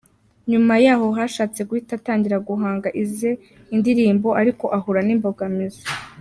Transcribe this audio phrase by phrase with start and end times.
[0.51, 3.31] Nyuma yaho yashatse guhita atangira guhanga ize
[3.77, 5.83] ndirimbo ariko ahura n’imbogamizi.